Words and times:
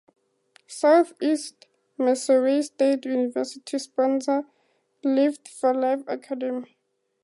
Southeast 0.65 1.67
Missouri 1.95 2.63
State 2.63 3.05
University 3.05 3.77
sponsor 3.77 4.45
Lift 5.03 5.47
For 5.47 5.75
Life 5.75 6.01
Academy. 6.07 6.79